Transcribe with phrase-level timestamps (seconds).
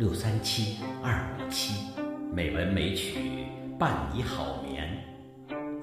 [0.00, 1.74] 六三七二五七，
[2.34, 3.44] 美文美曲
[3.78, 4.88] 伴你好眠。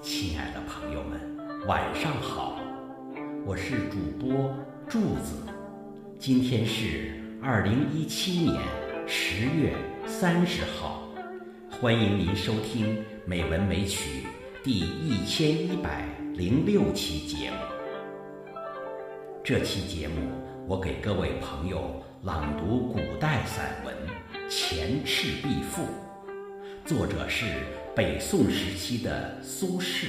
[0.01, 1.21] 亲爱的朋友们，
[1.67, 2.57] 晚上好，
[3.45, 4.51] 我是主播
[4.87, 5.35] 柱子。
[6.17, 8.59] 今天是二零一七年
[9.05, 9.75] 十月
[10.07, 11.07] 三十号，
[11.79, 14.23] 欢迎您收听《美文美曲》
[14.63, 16.03] 第一千一百
[16.33, 17.57] 零六期节目。
[19.43, 20.15] 这期节目，
[20.65, 23.95] 我给各位朋友朗读古代散文
[24.49, 25.83] 《前赤壁赋》，
[26.83, 27.45] 作者是
[27.95, 30.07] 北宋时期的苏轼。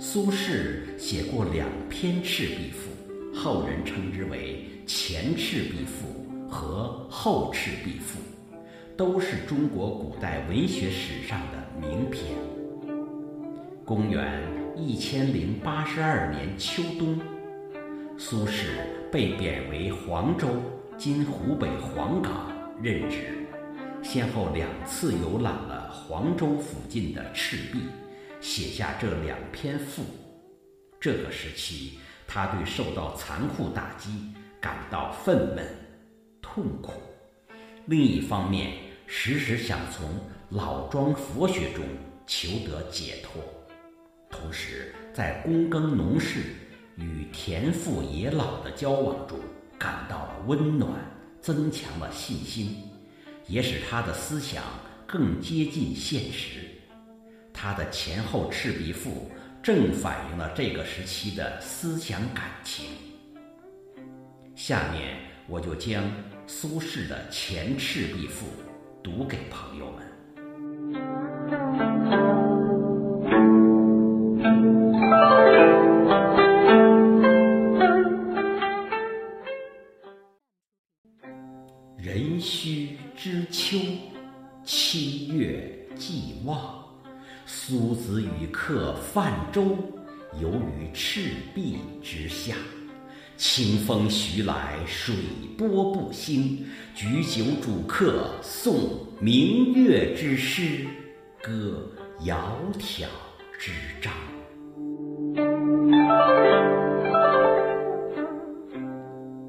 [0.00, 2.90] 苏轼写过两篇《赤壁赋》，
[3.38, 6.08] 后人称之为《前赤壁赋》
[6.48, 8.18] 和《后赤壁赋》，
[8.96, 12.24] 都是中国古代文学史上的名篇。
[13.84, 14.42] 公元
[14.76, 17.20] 一千零八十二年秋冬，
[18.18, 18.66] 苏轼
[19.12, 20.48] 被贬为黄州
[20.96, 22.50] （今湖北黄冈）
[22.82, 23.46] 任职，
[24.02, 27.82] 先后两次游览了黄州附近的赤壁。
[28.40, 30.02] 写下这两篇赋。
[30.98, 35.62] 这个时期，他对受到残酷打击感到愤懑、
[36.40, 36.92] 痛苦；
[37.84, 38.72] 另一方面，
[39.06, 40.08] 时时想从
[40.48, 41.84] 老庄佛学中
[42.26, 43.42] 求得解脱。
[44.30, 46.54] 同时，在躬耕农事
[46.96, 49.38] 与田父野老的交往中，
[49.78, 50.90] 感到了温暖，
[51.40, 52.76] 增强了信心，
[53.46, 54.62] 也使他的思想
[55.06, 56.60] 更接近现实。
[57.52, 59.10] 他的前后《赤壁赋》
[59.62, 62.86] 正反映了这个时期的思想感情。
[64.54, 65.16] 下面
[65.48, 66.04] 我就将
[66.46, 68.46] 苏轼的《前赤壁赋》
[69.02, 70.02] 读给朋友们。
[88.12, 89.74] 子与客泛舟，
[90.38, 92.54] 游于赤壁之下。
[93.38, 95.14] 清风徐来，水
[95.56, 96.66] 波不兴。
[96.94, 100.84] 举酒属客，诵明月之诗，
[101.42, 101.90] 歌
[102.20, 102.36] 窈
[102.78, 103.06] 窕
[103.58, 104.12] 之章。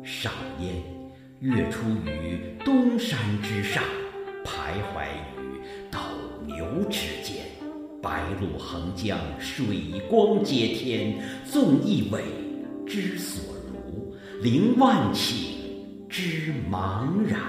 [0.06, 0.82] 赏烟，
[1.42, 3.84] 月出于东山之上，
[4.46, 5.04] 徘徊
[5.36, 5.60] 于
[5.92, 6.00] 斗
[6.48, 7.10] 牛之
[8.24, 11.18] 白露横江，水光接天。
[11.44, 12.22] 纵一苇
[12.88, 15.34] 之所如，凌万顷
[16.08, 17.42] 之茫然。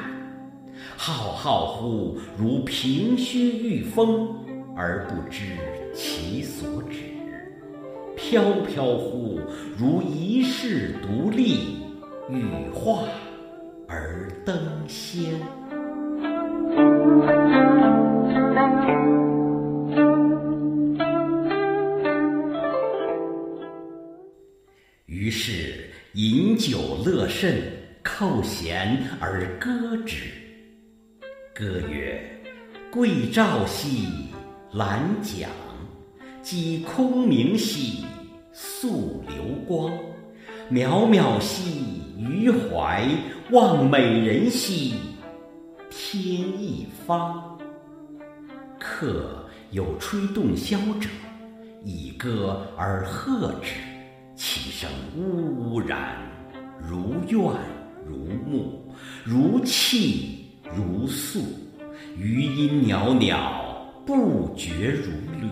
[0.97, 4.35] 浩浩乎如凭虚御风，
[4.75, 5.45] 而不知
[5.95, 6.97] 其所止；
[8.17, 9.39] 飘飘乎
[9.79, 11.79] 如遗世独立，
[12.29, 13.05] 羽化
[13.87, 14.59] 而登
[14.89, 15.35] 仙。
[25.25, 27.63] 于是饮酒乐甚，
[28.03, 30.25] 扣舷而歌之。
[31.55, 32.21] 歌曰
[32.93, 34.07] ：“桂棹兮
[34.73, 35.49] 兰桨，
[36.43, 38.05] 击空明兮
[38.53, 39.91] 溯流光。
[40.71, 43.09] 渺渺兮予怀，
[43.51, 44.93] 望美人兮
[45.89, 47.59] 天一方。”
[48.79, 51.09] 客有吹洞箫者，
[51.83, 53.73] 以歌而和之。
[54.37, 56.17] 其声呜呜然，
[56.81, 57.41] 如怨
[58.05, 58.93] 如慕，
[59.25, 61.41] 如泣如诉，
[62.17, 65.49] 余音袅袅，不绝如缕。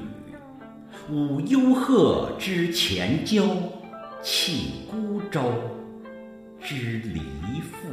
[1.11, 3.57] 舞幽壑之潜蛟，
[4.21, 5.53] 泣孤舟
[6.61, 7.21] 之离
[7.61, 7.89] 妇。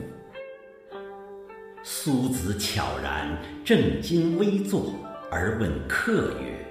[1.84, 4.94] 苏子悄然正襟危坐，
[5.32, 6.66] 而问客曰：“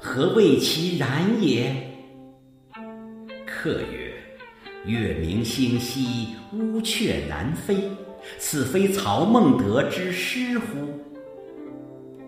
[0.00, 1.84] 何谓其然也？”
[3.60, 4.14] 客曰
[4.86, 7.90] ：“月明星稀，乌鹊南飞。
[8.38, 10.76] 此非曹孟德之诗乎？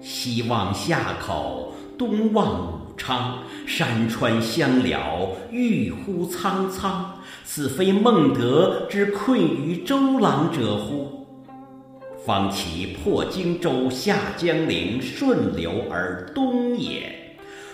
[0.00, 7.16] 西望夏口，东望武昌，山川相辽，郁乎苍苍。
[7.44, 11.28] 此非孟德之困于周郎者乎？
[12.26, 17.16] 方其破荆州，下江陵，顺流而东也。”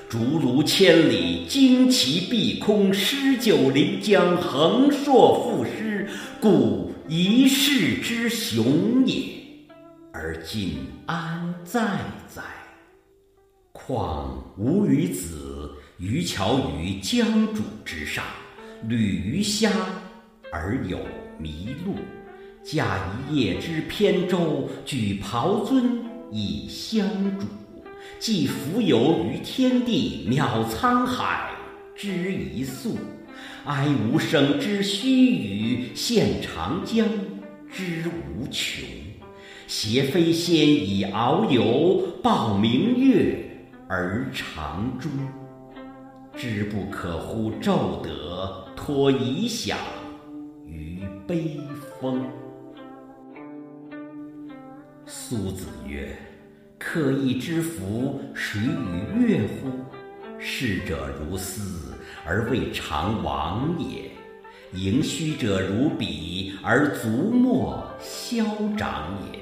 [0.09, 6.09] 竹庐千里，旌旗蔽空，诗酒临江，横槊赋诗，
[6.41, 9.25] 故一世之雄也。
[10.13, 10.77] 而今
[11.07, 11.99] 安在
[12.33, 12.41] 哉？
[13.73, 18.25] 况吾与子渔樵于江渚之上，
[18.87, 19.73] 侣鱼虾
[20.53, 20.99] 而友
[21.41, 21.97] 麋鹿，
[22.63, 22.97] 驾
[23.29, 25.83] 一叶之扁舟，举匏樽
[26.31, 27.05] 以相
[27.41, 27.49] 属。
[28.19, 31.51] 寄蜉蝣于天地，渺沧海
[31.95, 32.97] 之一粟。
[33.65, 37.07] 哀吾生之须臾，羡长江
[37.71, 38.85] 之无穷。
[39.67, 43.37] 挟飞仙以遨游，抱明月
[43.89, 45.11] 而长终。
[46.37, 49.77] 知不可乎骤得，托遗响
[50.67, 51.59] 于悲
[52.01, 52.25] 风。
[55.07, 56.17] 苏子曰
[56.89, 59.69] ：“刻意之福，谁与乐乎？
[60.39, 61.93] 逝者如斯，
[62.25, 64.13] 而未尝往也；
[64.73, 68.45] 盈虚者如彼，而足莫消
[68.79, 69.39] 长也。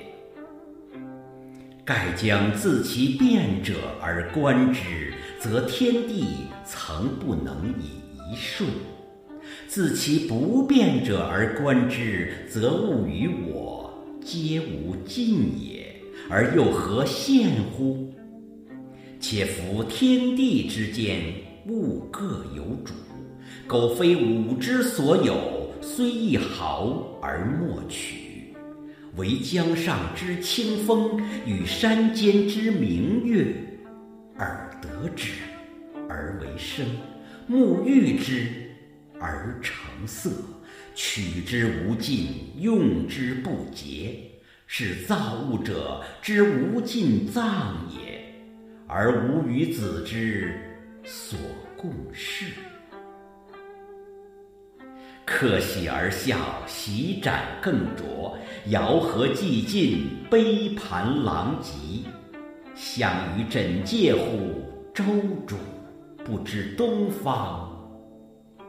[1.84, 8.66] 盖将自其变者而观之，则天地曾不能以一瞬；
[9.68, 13.92] 自其不变者而观之，则物与我
[14.24, 15.93] 皆无尽也，
[16.28, 18.12] 而又何羡乎？
[19.20, 21.22] 且夫天地之间，
[21.66, 22.92] 物各有主，
[23.66, 28.52] 苟非吾之所有，虽一毫而莫取。
[29.16, 33.54] 惟江上之清风，与山间之明月，
[34.38, 35.32] 耳得之
[36.08, 36.84] 而为声，
[37.46, 38.48] 目遇之
[39.20, 40.30] 而成色，
[40.94, 42.26] 取之无尽，
[42.58, 44.16] 用之不竭，
[44.76, 48.20] 是造物者之无尽藏也，
[48.88, 50.52] 而吾与子之
[51.04, 51.38] 所
[51.76, 52.46] 共适。
[55.24, 56.36] 客喜而笑，
[56.66, 58.34] 席盏更酌，
[58.68, 61.70] 肴核既尽，杯盘狼藉。
[62.74, 64.60] 相与枕藉乎？
[64.92, 65.04] 舟
[65.46, 65.54] 主
[66.24, 67.70] 不知东方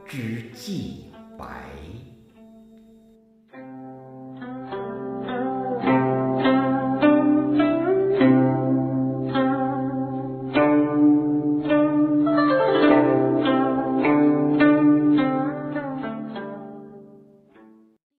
[0.07, 1.04] 之既。